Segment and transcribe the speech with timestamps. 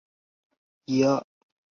[0.87, 1.23] 救军粮